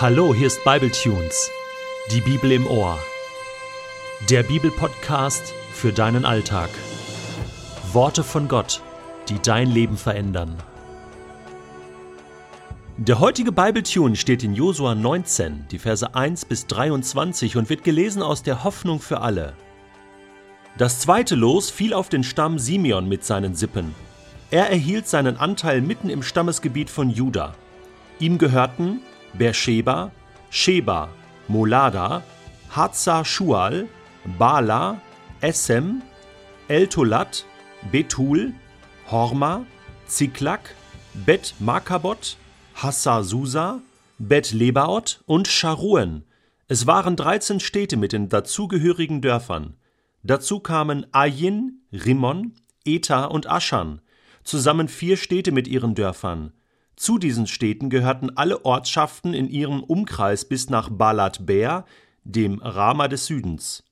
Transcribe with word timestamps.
Hallo, 0.00 0.34
hier 0.34 0.46
ist 0.46 0.64
Bibletunes, 0.64 1.50
die 2.10 2.22
Bibel 2.22 2.52
im 2.52 2.66
Ohr. 2.66 2.98
Der 4.30 4.42
Bibelpodcast 4.42 5.52
für 5.74 5.92
deinen 5.92 6.24
Alltag. 6.24 6.70
Worte 7.92 8.24
von 8.24 8.48
Gott, 8.48 8.80
die 9.28 9.38
dein 9.42 9.70
Leben 9.70 9.98
verändern. 9.98 10.56
Der 12.96 13.20
heutige 13.20 13.52
Bibletune 13.52 14.16
steht 14.16 14.42
in 14.42 14.54
Josua 14.54 14.94
19, 14.94 15.66
die 15.70 15.78
Verse 15.78 16.14
1 16.14 16.46
bis 16.46 16.66
23 16.66 17.58
und 17.58 17.68
wird 17.68 17.84
gelesen 17.84 18.22
aus 18.22 18.42
der 18.42 18.64
Hoffnung 18.64 19.00
für 19.00 19.20
alle. 19.20 19.52
Das 20.78 21.00
zweite 21.00 21.34
Los 21.34 21.70
fiel 21.70 21.92
auf 21.92 22.08
den 22.08 22.24
Stamm 22.24 22.58
Simeon 22.58 23.06
mit 23.06 23.22
seinen 23.22 23.54
Sippen. 23.54 23.94
Er 24.50 24.70
erhielt 24.70 25.08
seinen 25.08 25.36
Anteil 25.36 25.82
mitten 25.82 26.08
im 26.08 26.22
Stammesgebiet 26.22 26.88
von 26.88 27.10
Juda. 27.10 27.54
Ihm 28.18 28.38
gehörten 28.38 29.02
Beersheba, 29.34 30.10
Sheba, 30.50 31.08
Molada, 31.48 32.22
Hazar 32.70 33.24
Shual, 33.24 33.88
Bala, 34.38 35.00
Essem, 35.40 36.02
Eltolat, 36.68 37.44
Betul, 37.90 38.52
Horma, 39.10 39.64
Ziklak, 40.06 40.74
Bet 41.14 41.54
Makabot, 41.58 42.36
Hassar 42.74 43.24
Susa, 43.24 43.80
Bet 44.18 44.52
Lebaot 44.52 45.22
und 45.26 45.48
Scharuen. 45.48 46.24
Es 46.68 46.86
waren 46.86 47.16
13 47.16 47.58
Städte 47.58 47.96
mit 47.96 48.12
den 48.12 48.28
dazugehörigen 48.28 49.20
Dörfern. 49.20 49.74
Dazu 50.22 50.60
kamen 50.60 51.06
Ayin, 51.12 51.82
Rimmon, 51.92 52.54
Eta 52.84 53.24
und 53.24 53.50
Aschan, 53.50 54.00
zusammen 54.44 54.88
vier 54.88 55.16
Städte 55.16 55.52
mit 55.52 55.66
ihren 55.66 55.94
Dörfern. 55.94 56.52
Zu 57.00 57.16
diesen 57.16 57.46
Städten 57.46 57.88
gehörten 57.88 58.36
alle 58.36 58.66
Ortschaften 58.66 59.32
in 59.32 59.48
ihrem 59.48 59.82
Umkreis 59.82 60.44
bis 60.44 60.68
nach 60.68 60.90
Balat 60.90 61.46
Beer, 61.46 61.86
dem 62.24 62.58
Rama 62.58 63.08
des 63.08 63.24
Südens. 63.24 63.84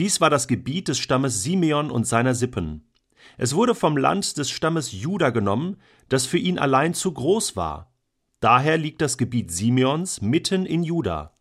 Dies 0.00 0.20
war 0.20 0.28
das 0.28 0.48
Gebiet 0.48 0.88
des 0.88 0.98
Stammes 0.98 1.44
Simeon 1.44 1.88
und 1.88 2.04
seiner 2.04 2.34
Sippen. 2.34 2.90
Es 3.38 3.54
wurde 3.54 3.76
vom 3.76 3.96
Land 3.96 4.38
des 4.38 4.50
Stammes 4.50 4.90
Juda 4.90 5.30
genommen, 5.30 5.76
das 6.08 6.26
für 6.26 6.36
ihn 6.36 6.58
allein 6.58 6.94
zu 6.94 7.12
groß 7.12 7.54
war. 7.54 7.94
Daher 8.40 8.76
liegt 8.76 9.02
das 9.02 9.18
Gebiet 9.18 9.52
Simeons 9.52 10.20
mitten 10.20 10.66
in 10.66 10.82
Juda. 10.82 11.36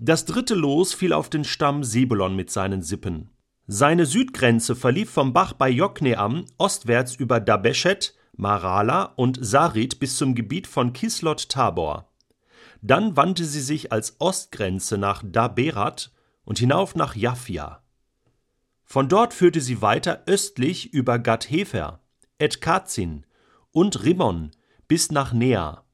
Das 0.00 0.24
dritte 0.24 0.56
Los 0.56 0.92
fiel 0.92 1.12
auf 1.12 1.30
den 1.30 1.44
Stamm 1.44 1.84
Sebulon 1.84 2.34
mit 2.34 2.50
seinen 2.50 2.82
Sippen. 2.82 3.30
Seine 3.68 4.06
Südgrenze 4.06 4.74
verlief 4.74 5.10
vom 5.10 5.32
Bach 5.32 5.52
bei 5.52 5.70
Jokneam 5.70 6.46
ostwärts 6.58 7.14
über 7.14 7.38
Dabeshet, 7.38 8.16
Marala 8.36 9.12
und 9.16 9.38
Sarit 9.40 9.98
bis 9.98 10.16
zum 10.16 10.34
Gebiet 10.34 10.66
von 10.66 10.92
Kislot 10.92 11.48
Tabor. 11.48 12.08
Dann 12.80 13.16
wandte 13.16 13.44
sie 13.44 13.60
sich 13.60 13.92
als 13.92 14.16
Ostgrenze 14.18 14.98
nach 14.98 15.22
Daberat 15.24 16.10
und 16.44 16.58
hinauf 16.58 16.94
nach 16.94 17.14
Jaffia. 17.14 17.82
Von 18.84 19.08
dort 19.08 19.32
führte 19.32 19.60
sie 19.60 19.80
weiter 19.80 20.22
östlich 20.26 20.92
über 20.92 21.18
Gad-Hefer, 21.18 22.00
Et-Kazin 22.38 23.24
und 23.70 24.02
Rimmon 24.02 24.50
bis 24.88 25.10
nach 25.10 25.32
Nea. 25.32 25.84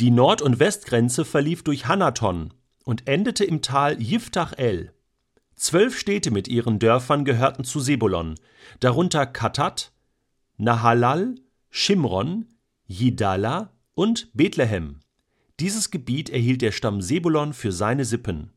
Die 0.00 0.10
Nord- 0.10 0.42
und 0.42 0.58
Westgrenze 0.58 1.24
verlief 1.24 1.62
durch 1.62 1.86
Hanaton 1.86 2.52
und 2.84 3.06
endete 3.06 3.44
im 3.44 3.62
Tal 3.62 4.00
Yiftach 4.02 4.52
El. 4.56 4.92
Zwölf 5.54 5.96
Städte 5.98 6.30
mit 6.30 6.48
ihren 6.48 6.78
Dörfern 6.78 7.24
gehörten 7.24 7.64
zu 7.64 7.78
Sebulon, 7.78 8.34
darunter 8.80 9.26
Katat, 9.26 9.92
Nahalal, 10.56 11.36
Schimron, 11.74 12.44
Jidala 12.86 13.72
und 13.94 14.28
Bethlehem. 14.34 15.00
Dieses 15.58 15.90
Gebiet 15.90 16.28
erhielt 16.28 16.60
der 16.60 16.70
Stamm 16.70 17.00
Sebulon 17.00 17.54
für 17.54 17.72
seine 17.72 18.04
Sippen. 18.04 18.52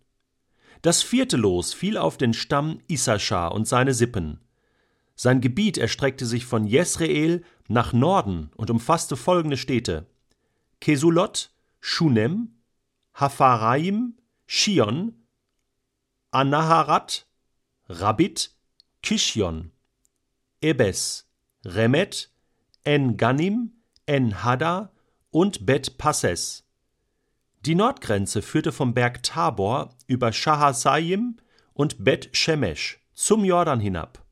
Das 0.81 1.01
vierte 1.01 1.37
Los 1.37 1.73
fiel 1.73 1.97
auf 1.97 2.17
den 2.17 2.33
Stamm 2.33 2.81
Issachar 2.87 3.53
und 3.53 3.69
seine 3.69 3.93
Sippen. 3.93 4.41
Sein 5.15 5.39
Gebiet 5.39 5.77
erstreckte 5.77 6.25
sich 6.25 6.45
von 6.45 6.67
Jesreel 6.67 7.45
nach 7.69 7.93
Norden 7.93 8.51
und 8.57 8.69
umfasste 8.69 9.15
folgende 9.15 9.55
Städte: 9.55 10.07
Kesulot, 10.81 11.51
Shunem, 11.79 12.57
Hapharaim, 13.13 14.17
Shion, 14.45 15.13
Anaharat, 16.31 17.25
Rabit, 17.87 18.51
Kishion, 19.01 19.71
Ebes, 20.59 21.29
Remet, 21.63 22.34
En-Ganim, 22.85 23.71
En-Hada 24.05 24.91
und 25.31 25.65
Bet-Passes. 25.65 26.63
Die 27.65 27.73
Nordgrenze 27.73 28.43
führte 28.43 28.71
vom 28.71 28.93
Berg 28.93 29.23
Tabor 29.23 29.95
über 30.05 30.31
Shahasayim 30.31 31.37
und 31.73 32.03
Bet-Shemesh 32.03 32.99
zum 33.15 33.43
Jordan 33.43 33.79
hinab. 33.79 34.23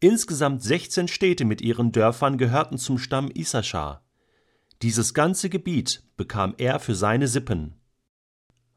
Insgesamt 0.00 0.62
16 0.62 1.06
Städte 1.06 1.44
mit 1.44 1.60
ihren 1.60 1.92
Dörfern 1.92 2.38
gehörten 2.38 2.78
zum 2.78 2.96
Stamm 2.96 3.30
Issachar. 3.34 4.02
Dieses 4.80 5.12
ganze 5.12 5.50
Gebiet 5.50 6.02
bekam 6.16 6.54
er 6.56 6.80
für 6.80 6.94
seine 6.94 7.28
Sippen. 7.28 7.74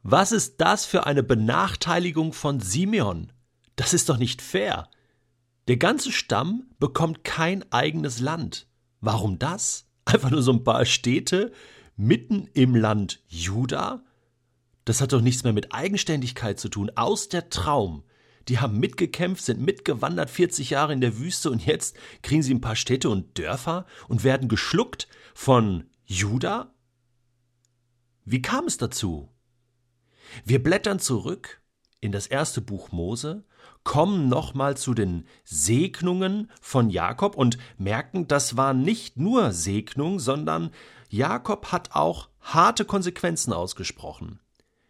Was 0.02 0.30
ist 0.30 0.60
das 0.60 0.84
für 0.84 1.06
eine 1.06 1.22
Benachteiligung 1.22 2.34
von 2.34 2.60
Simeon? 2.60 3.32
Das 3.76 3.94
ist 3.94 4.10
doch 4.10 4.18
nicht 4.18 4.42
fair. 4.42 4.90
Der 5.68 5.78
ganze 5.78 6.12
Stamm 6.12 6.66
bekommt 6.78 7.24
kein 7.24 7.64
eigenes 7.72 8.20
Land. 8.20 8.66
Warum 9.00 9.38
das? 9.38 9.86
Einfach 10.04 10.30
nur 10.30 10.42
so 10.42 10.52
ein 10.52 10.64
paar 10.64 10.84
Städte 10.84 11.52
mitten 11.96 12.48
im 12.54 12.74
Land 12.74 13.22
Juda? 13.26 14.04
Das 14.84 15.00
hat 15.00 15.12
doch 15.12 15.20
nichts 15.20 15.42
mehr 15.42 15.52
mit 15.52 15.74
Eigenständigkeit 15.74 16.60
zu 16.60 16.68
tun. 16.68 16.90
Aus 16.94 17.28
der 17.28 17.50
Traum. 17.50 18.04
Die 18.48 18.60
haben 18.60 18.78
mitgekämpft, 18.78 19.44
sind 19.44 19.60
mitgewandert 19.60 20.30
40 20.30 20.70
Jahre 20.70 20.92
in 20.92 21.00
der 21.00 21.18
Wüste 21.18 21.50
und 21.50 21.66
jetzt 21.66 21.96
kriegen 22.22 22.42
sie 22.42 22.54
ein 22.54 22.60
paar 22.60 22.76
Städte 22.76 23.10
und 23.10 23.36
Dörfer 23.36 23.86
und 24.06 24.22
werden 24.22 24.48
geschluckt 24.48 25.08
von 25.34 25.90
Juda? 26.04 26.72
Wie 28.24 28.42
kam 28.42 28.66
es 28.66 28.76
dazu? 28.76 29.28
Wir 30.44 30.62
blättern 30.62 31.00
zurück 31.00 31.60
in 32.06 32.12
das 32.12 32.28
erste 32.28 32.60
Buch 32.60 32.92
Mose, 32.92 33.44
kommen 33.82 34.28
nochmal 34.28 34.76
zu 34.76 34.94
den 34.94 35.26
Segnungen 35.44 36.50
von 36.60 36.88
Jakob 36.88 37.36
und 37.36 37.58
merken, 37.78 38.28
das 38.28 38.56
war 38.56 38.74
nicht 38.74 39.16
nur 39.16 39.52
Segnung, 39.52 40.20
sondern 40.20 40.70
Jakob 41.10 41.72
hat 41.72 41.90
auch 41.94 42.28
harte 42.40 42.84
Konsequenzen 42.84 43.52
ausgesprochen. 43.52 44.38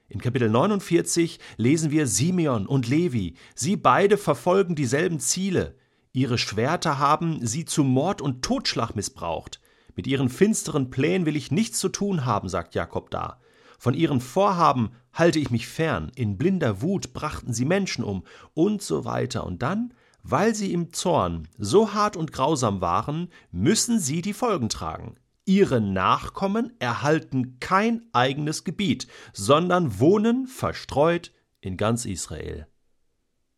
In 0.09 0.21
Kapitel 0.21 0.50
49 0.50 1.41
lesen 1.56 1.91
wir 1.91 2.06
Simeon 2.06 2.66
und 2.66 2.87
Levi. 2.87 3.37
Sie 3.54 3.77
beide 3.77 4.19
verfolgen 4.19 4.75
dieselben 4.75 5.19
Ziele. 5.19 5.75
Ihre 6.12 6.38
Schwerter 6.38 6.98
haben 6.98 7.44
sie 7.47 7.65
zu 7.65 7.83
Mord 7.83 8.21
und 8.21 8.43
Totschlag 8.43 8.94
missbraucht. 8.94 9.60
Mit 9.94 10.06
ihren 10.06 10.28
finsteren 10.28 10.91
Plänen 10.91 11.25
will 11.25 11.37
ich 11.37 11.50
nichts 11.50 11.78
zu 11.81 11.88
tun 11.88 12.27
haben, 12.27 12.50
sagt 12.50 12.75
Jakob 12.75 13.10
da. 13.10 13.41
Von 13.78 13.94
ihren 13.94 14.20
Vorhaben 14.20 14.91
halte 15.12 15.38
ich 15.38 15.50
mich 15.50 15.66
fern, 15.66 16.10
in 16.14 16.38
blinder 16.38 16.82
Wut 16.82 17.12
brachten 17.12 17.53
sie 17.53 17.64
Menschen 17.64 18.04
um 18.04 18.25
und 18.54 18.82
so 18.82 19.04
weiter. 19.04 19.44
Und 19.44 19.62
dann, 19.62 19.92
weil 20.22 20.54
sie 20.54 20.72
im 20.72 20.92
Zorn 20.92 21.48
so 21.59 21.92
hart 21.92 22.16
und 22.16 22.32
grausam 22.32 22.81
waren, 22.81 23.28
müssen 23.50 23.98
sie 24.00 24.22
die 24.22 24.32
Folgen 24.32 24.69
tragen. 24.69 25.16
Ihre 25.44 25.81
Nachkommen 25.81 26.72
erhalten 26.81 27.60
kein 27.60 28.03
eigenes 28.12 28.65
Gebiet, 28.65 29.06
sondern 29.32 30.00
wohnen 30.00 30.47
verstreut 30.48 31.32
in 31.60 31.76
ganz 31.76 32.04
Israel. 32.04 32.66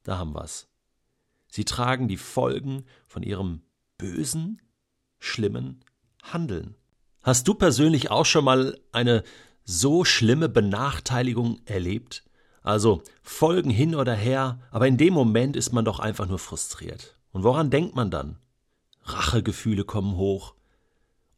Da 0.02 0.18
haben 0.18 0.34
wir's. 0.34 0.68
Sie 1.48 1.64
tragen 1.64 2.08
die 2.08 2.18
Folgen 2.18 2.84
von 3.06 3.22
ihrem 3.22 3.62
bösen, 3.96 4.60
schlimmen 5.18 5.80
Handeln. 6.22 6.76
Hast 7.22 7.48
du 7.48 7.54
persönlich 7.54 8.10
auch 8.10 8.26
schon 8.26 8.44
mal 8.44 8.78
eine 8.92 9.24
so 9.70 10.06
schlimme 10.06 10.48
Benachteiligung 10.48 11.60
erlebt? 11.66 12.24
Also 12.62 13.02
Folgen 13.22 13.68
hin 13.68 13.94
oder 13.94 14.14
her, 14.14 14.60
aber 14.70 14.88
in 14.88 14.96
dem 14.96 15.12
Moment 15.12 15.56
ist 15.56 15.72
man 15.72 15.84
doch 15.84 16.00
einfach 16.00 16.26
nur 16.26 16.38
frustriert. 16.38 17.18
Und 17.32 17.42
woran 17.42 17.68
denkt 17.68 17.94
man 17.94 18.10
dann? 18.10 18.38
Rachegefühle 19.02 19.84
kommen 19.84 20.16
hoch. 20.16 20.54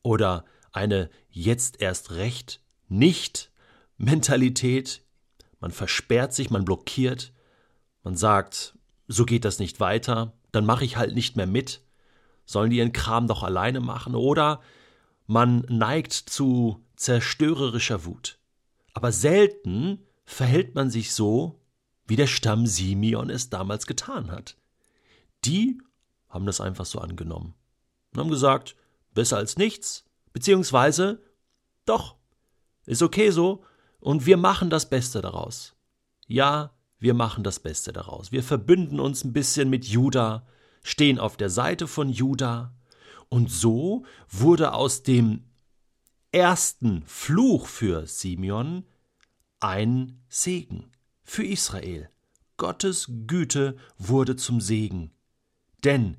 Oder 0.03 0.45
eine 0.71 1.11
jetzt 1.29 1.81
erst 1.81 2.13
recht 2.13 2.61
nicht 2.89 3.51
Mentalität. 3.99 5.03
Man 5.59 5.73
versperrt 5.73 6.33
sich, 6.33 6.51
man 6.51 6.65
blockiert, 6.65 7.33
man 8.05 8.17
sagt, 8.17 8.75
so 9.09 9.27
geht 9.27 9.45
das 9.45 9.59
nicht 9.59 9.81
weiter, 9.81 10.35
dann 10.53 10.65
mache 10.65 10.85
ich 10.85 10.97
halt 10.97 11.17
nicht 11.17 11.37
mehr 11.37 11.49
mit. 11.49 11.83
Sollen 12.45 12.71
die 12.71 12.79
ihren 12.79 12.93
Kram 12.93 13.27
doch 13.27 13.43
alleine 13.43 13.81
machen? 13.81 14.15
Oder 14.15 14.61
man 15.27 15.65
neigt 15.69 16.13
zu 16.13 16.85
zerstörerischer 17.01 18.05
Wut. 18.05 18.39
Aber 18.93 19.11
selten 19.11 20.07
verhält 20.25 20.75
man 20.75 20.91
sich 20.91 21.15
so, 21.15 21.61
wie 22.07 22.17
der 22.17 22.27
Stamm 22.27 22.67
Simeon 22.67 23.31
es 23.31 23.49
damals 23.49 23.87
getan 23.87 24.31
hat. 24.31 24.57
Die 25.45 25.81
haben 26.29 26.45
das 26.45 26.61
einfach 26.61 26.85
so 26.85 26.99
angenommen 26.99 27.55
und 28.13 28.21
haben 28.21 28.31
gesagt, 28.31 28.77
besser 29.15 29.39
als 29.39 29.57
nichts, 29.57 30.05
beziehungsweise 30.33 31.23
doch, 31.87 32.17
ist 32.85 33.03
okay 33.03 33.31
so, 33.31 33.65
und 34.01 34.27
wir 34.27 34.37
machen 34.37 34.69
das 34.71 34.91
Beste 34.91 35.23
daraus. 35.23 35.75
Ja, 36.27 36.75
wir 36.99 37.15
machen 37.15 37.45
das 37.45 37.61
Beste 37.61 37.93
daraus. 37.93 38.31
Wir 38.31 38.43
verbünden 38.43 39.01
uns 39.01 39.25
ein 39.25 39.33
bisschen 39.33 39.71
mit 39.71 39.87
Juda, 39.87 40.47
stehen 40.83 41.19
auf 41.19 41.37
der 41.37 41.51
Seite 41.51 41.87
von 41.87 42.11
Juda, 42.11 42.75
und 43.31 43.51
so 43.51 44.05
wurde 44.29 44.75
aus 44.75 45.03
dem 45.05 45.50
ersten 46.33 47.03
Fluch 47.07 47.67
für 47.67 48.07
Simeon 48.07 48.85
ein 49.59 50.23
Segen 50.29 50.93
für 51.23 51.45
Israel. 51.45 52.09
Gottes 52.57 53.11
Güte 53.27 53.77
wurde 53.99 54.37
zum 54.37 54.61
Segen. 54.61 55.11
Denn 55.83 56.19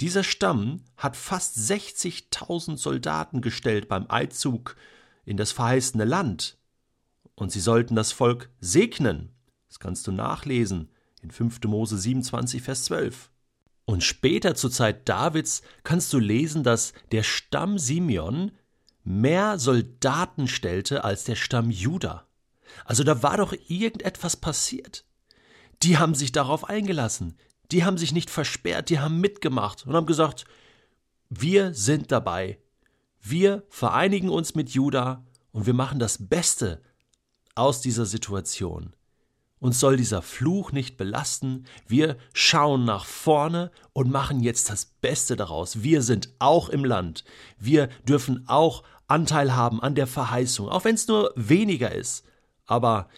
dieser 0.00 0.22
Stamm 0.22 0.84
hat 0.96 1.16
fast 1.16 1.56
60.000 1.56 2.76
Soldaten 2.76 3.40
gestellt 3.40 3.88
beim 3.88 4.06
Einzug 4.06 4.76
in 5.24 5.36
das 5.36 5.50
verheißene 5.52 6.04
Land. 6.04 6.58
Und 7.34 7.50
sie 7.50 7.60
sollten 7.60 7.96
das 7.96 8.12
Volk 8.12 8.50
segnen. 8.60 9.32
Das 9.68 9.80
kannst 9.80 10.06
du 10.06 10.12
nachlesen 10.12 10.90
in 11.20 11.30
5. 11.30 11.60
Mose 11.64 11.98
27, 11.98 12.62
Vers 12.62 12.84
12. 12.84 13.30
Und 13.86 14.04
später 14.04 14.54
zur 14.54 14.70
Zeit 14.70 15.08
Davids 15.08 15.62
kannst 15.82 16.12
du 16.12 16.18
lesen, 16.18 16.62
dass 16.62 16.92
der 17.10 17.22
Stamm 17.22 17.78
Simeon 17.78 18.52
mehr 19.04 19.58
Soldaten 19.58 20.48
stellte 20.48 21.04
als 21.04 21.24
der 21.24 21.36
Stamm 21.36 21.70
Juda. 21.70 22.26
Also 22.84 23.04
da 23.04 23.22
war 23.22 23.36
doch 23.36 23.54
irgendetwas 23.68 24.36
passiert. 24.36 25.04
Die 25.82 25.98
haben 25.98 26.14
sich 26.14 26.32
darauf 26.32 26.68
eingelassen, 26.68 27.36
die 27.70 27.84
haben 27.84 27.98
sich 27.98 28.12
nicht 28.12 28.30
versperrt, 28.30 28.90
die 28.90 29.00
haben 29.00 29.20
mitgemacht 29.20 29.86
und 29.86 29.94
haben 29.94 30.06
gesagt, 30.06 30.44
wir 31.28 31.74
sind 31.74 32.12
dabei. 32.12 32.58
Wir 33.20 33.64
vereinigen 33.68 34.28
uns 34.28 34.54
mit 34.54 34.70
Juda 34.70 35.24
und 35.52 35.66
wir 35.66 35.74
machen 35.74 35.98
das 35.98 36.28
Beste 36.28 36.82
aus 37.54 37.80
dieser 37.80 38.04
Situation. 38.04 38.94
Uns 39.62 39.78
soll 39.78 39.96
dieser 39.96 40.22
Fluch 40.22 40.72
nicht 40.72 40.96
belasten. 40.96 41.66
Wir 41.86 42.16
schauen 42.34 42.84
nach 42.84 43.04
vorne 43.04 43.70
und 43.92 44.10
machen 44.10 44.40
jetzt 44.40 44.70
das 44.70 44.86
Beste 44.86 45.36
daraus. 45.36 45.84
Wir 45.84 46.02
sind 46.02 46.30
auch 46.40 46.68
im 46.68 46.84
Land. 46.84 47.22
Wir 47.60 47.86
dürfen 48.08 48.42
auch 48.48 48.82
Anteil 49.06 49.54
haben 49.54 49.82
an 49.82 49.94
der 49.94 50.06
Verheißung, 50.06 50.68
auch 50.68 50.84
wenn 50.84 50.94
es 50.94 51.08
nur 51.08 51.32
weniger 51.36 51.92
ist. 51.92 52.24
Aber 52.66 53.08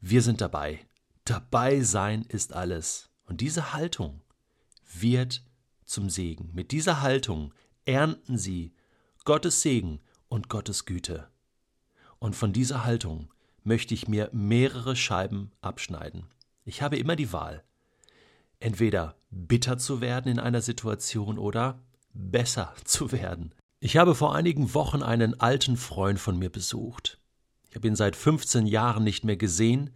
wir 0.00 0.22
sind 0.22 0.40
dabei. 0.40 0.80
Dabei 1.24 1.80
sein 1.80 2.22
ist 2.22 2.52
alles. 2.52 3.10
Und 3.24 3.40
diese 3.40 3.72
Haltung 3.72 4.22
wird 4.92 5.44
zum 5.84 6.10
Segen. 6.10 6.50
Mit 6.54 6.72
dieser 6.72 7.00
Haltung 7.00 7.52
ernten 7.84 8.38
sie 8.38 8.72
Gottes 9.24 9.62
Segen 9.62 10.00
und 10.28 10.48
Gottes 10.48 10.84
Güte. 10.84 11.28
Und 12.18 12.34
von 12.34 12.52
dieser 12.52 12.84
Haltung 12.84 13.32
möchte 13.62 13.94
ich 13.94 14.08
mir 14.08 14.30
mehrere 14.32 14.96
Scheiben 14.96 15.52
abschneiden. 15.60 16.26
Ich 16.64 16.82
habe 16.82 16.96
immer 16.96 17.16
die 17.16 17.32
Wahl, 17.32 17.62
entweder 18.60 19.16
bitter 19.30 19.78
zu 19.78 20.00
werden 20.00 20.30
in 20.30 20.38
einer 20.38 20.62
Situation 20.62 21.38
oder 21.38 21.82
besser 22.12 22.74
zu 22.84 23.12
werden. 23.12 23.54
Ich 23.80 23.96
habe 23.96 24.16
vor 24.16 24.34
einigen 24.34 24.74
Wochen 24.74 25.04
einen 25.04 25.38
alten 25.38 25.76
Freund 25.76 26.18
von 26.18 26.36
mir 26.36 26.50
besucht. 26.50 27.20
Ich 27.68 27.76
habe 27.76 27.86
ihn 27.86 27.94
seit 27.94 28.16
15 28.16 28.66
Jahren 28.66 29.04
nicht 29.04 29.22
mehr 29.22 29.36
gesehen. 29.36 29.90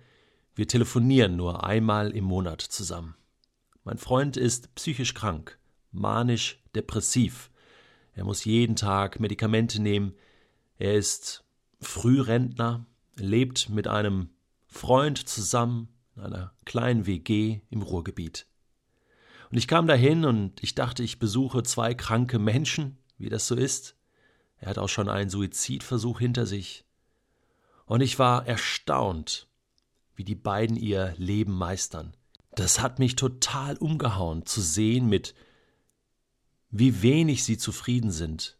Wir 0.55 0.69
telefonieren 0.69 1.34
nur 1.34 1.64
einmal 1.64 2.12
im 2.12 2.23
Monat 2.25 2.61
zusammen. 2.61 3.17
Mein 3.82 3.99
Freund 3.99 4.37
ist 4.37 4.73
psychisch 4.76 5.14
krank, 5.14 5.58
manisch 5.90 6.62
depressiv. 6.76 7.50
Er 8.14 8.25
muss 8.25 8.44
jeden 8.44 8.76
Tag 8.76 9.19
Medikamente 9.19 9.82
nehmen. 9.82 10.14
Er 10.79 10.94
ist 10.94 11.44
Frührentner 11.81 12.87
lebt 13.17 13.69
mit 13.69 13.88
einem 13.88 14.29
Freund 14.69 15.19
zusammen 15.29 15.88
in 16.14 16.23
einer 16.23 16.52
kleinen 16.64 17.06
WG 17.06 17.62
im 17.69 17.82
Ruhrgebiet. 17.82 18.46
Und 19.50 19.58
ich 19.58 19.67
kam 19.67 19.88
dahin 19.88 20.25
und 20.25 20.62
ich 20.62 20.76
dachte, 20.76 21.02
ich 21.02 21.19
besuche 21.19 21.64
zwei 21.64 21.94
kranke 21.94 22.38
Menschen, 22.38 22.96
wie 23.22 23.30
das 23.30 23.46
so 23.46 23.54
ist. 23.54 23.96
Er 24.58 24.69
hat 24.69 24.78
auch 24.78 24.88
schon 24.88 25.08
einen 25.08 25.30
Suizidversuch 25.30 26.19
hinter 26.19 26.46
sich. 26.46 26.84
Und 27.86 28.00
ich 28.00 28.19
war 28.19 28.46
erstaunt, 28.46 29.48
wie 30.14 30.24
die 30.24 30.34
beiden 30.34 30.76
ihr 30.76 31.14
Leben 31.16 31.52
meistern. 31.52 32.14
Das 32.54 32.80
hat 32.80 32.98
mich 32.98 33.16
total 33.16 33.76
umgehauen 33.76 34.44
zu 34.44 34.60
sehen, 34.60 35.08
mit 35.08 35.34
wie 36.70 37.02
wenig 37.02 37.44
sie 37.44 37.58
zufrieden 37.58 38.10
sind, 38.10 38.58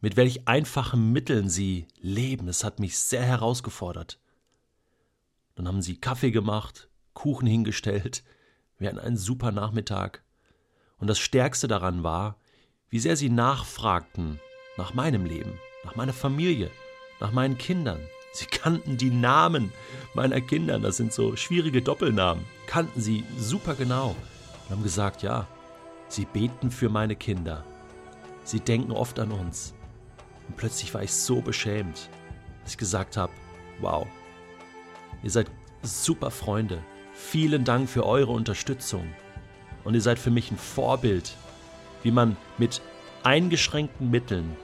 mit 0.00 0.16
welch 0.16 0.48
einfachen 0.48 1.12
Mitteln 1.12 1.48
sie 1.48 1.86
leben. 2.00 2.48
Es 2.48 2.64
hat 2.64 2.80
mich 2.80 2.98
sehr 2.98 3.22
herausgefordert. 3.22 4.18
Dann 5.54 5.68
haben 5.68 5.82
sie 5.82 5.96
Kaffee 5.96 6.30
gemacht, 6.30 6.88
Kuchen 7.12 7.46
hingestellt. 7.46 8.24
Wir 8.78 8.88
hatten 8.88 8.98
einen 8.98 9.16
super 9.16 9.52
Nachmittag. 9.52 10.22
Und 10.98 11.06
das 11.06 11.18
Stärkste 11.18 11.68
daran 11.68 12.02
war, 12.02 12.38
wie 12.94 13.00
sehr 13.00 13.16
sie 13.16 13.28
nachfragten 13.28 14.38
nach 14.76 14.94
meinem 14.94 15.24
Leben, 15.26 15.58
nach 15.82 15.96
meiner 15.96 16.12
Familie, 16.12 16.70
nach 17.18 17.32
meinen 17.32 17.58
Kindern. 17.58 17.98
Sie 18.32 18.46
kannten 18.46 18.96
die 18.96 19.10
Namen 19.10 19.72
meiner 20.14 20.40
Kinder, 20.40 20.78
das 20.78 20.98
sind 20.98 21.12
so 21.12 21.34
schwierige 21.34 21.82
Doppelnamen, 21.82 22.44
kannten 22.68 23.00
sie 23.00 23.24
super 23.36 23.74
genau 23.74 24.10
und 24.10 24.70
haben 24.70 24.84
gesagt, 24.84 25.24
ja, 25.24 25.48
sie 26.06 26.24
beten 26.24 26.70
für 26.70 26.88
meine 26.88 27.16
Kinder. 27.16 27.64
Sie 28.44 28.60
denken 28.60 28.92
oft 28.92 29.18
an 29.18 29.32
uns. 29.32 29.74
Und 30.46 30.56
plötzlich 30.56 30.94
war 30.94 31.02
ich 31.02 31.12
so 31.12 31.40
beschämt, 31.40 32.08
dass 32.62 32.74
ich 32.74 32.78
gesagt 32.78 33.16
habe, 33.16 33.32
wow, 33.80 34.06
ihr 35.24 35.32
seid 35.32 35.50
super 35.82 36.30
Freunde. 36.30 36.78
Vielen 37.12 37.64
Dank 37.64 37.90
für 37.90 38.06
eure 38.06 38.30
Unterstützung. 38.30 39.12
Und 39.82 39.94
ihr 39.94 40.00
seid 40.00 40.20
für 40.20 40.30
mich 40.30 40.52
ein 40.52 40.58
Vorbild, 40.58 41.36
wie 42.04 42.12
man 42.12 42.36
mit 42.58 42.80
eingeschränkten 43.24 44.10
Mitteln 44.10 44.56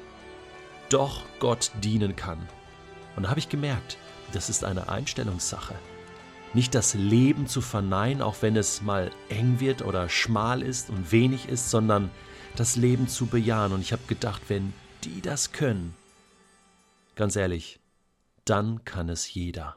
doch 0.91 1.23
Gott 1.41 1.73
dienen 1.83 2.15
kann. 2.15 2.39
Und 3.17 3.25
da 3.25 3.31
habe 3.31 3.41
ich 3.41 3.49
gemerkt, 3.49 3.99
das 4.33 4.49
ist 4.49 4.65
eine 4.65 4.89
Einstellungssache. 4.89 5.75
Nicht 6.53 6.75
das 6.75 6.95
Leben 6.95 7.47
zu 7.47 7.61
verneinen, 7.61 8.23
auch 8.23 8.37
wenn 8.43 8.57
es 8.57 8.83
mal 8.83 9.11
eng 9.29 9.61
wird 9.61 9.83
oder 9.83 10.09
schmal 10.09 10.63
ist 10.63 10.91
und 10.91 11.11
wenig 11.11 11.49
ist, 11.49 11.71
sondern 11.71 12.11
das 12.57 12.77
Leben 12.77 13.09
zu 13.09 13.27
bejahen. 13.27 13.73
Und 13.73 13.81
ich 13.81 13.93
habe 13.93 14.03
gedacht, 14.07 14.43
wenn 14.49 14.73
die 15.05 15.21
das 15.21 15.53
können, 15.53 15.95
ganz 17.15 17.37
ehrlich, 17.37 17.81
dann 18.45 18.85
kann 18.85 19.09
es 19.09 19.33
jeder. 19.33 19.77